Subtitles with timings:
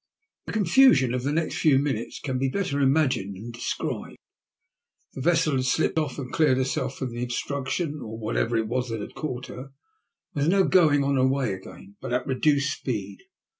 [0.47, 4.17] The confusion of the next few minutes can be better imagined than described.
[5.13, 8.99] The vessel had slipped off and cleared herself from the obstruction whatever it was that
[9.01, 9.71] had caught her, and
[10.33, 13.19] was now going on her way again, but at reduced speed.